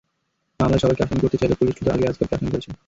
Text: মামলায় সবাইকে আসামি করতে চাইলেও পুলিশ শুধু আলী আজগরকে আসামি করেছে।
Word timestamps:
মামলায় 0.59 0.81
সবাইকে 0.83 1.03
আসামি 1.03 1.21
করতে 1.23 1.37
চাইলেও 1.37 1.59
পুলিশ 1.59 1.73
শুধু 1.77 1.89
আলী 1.91 2.03
আজগরকে 2.05 2.35
আসামি 2.35 2.51
করেছে। 2.53 2.71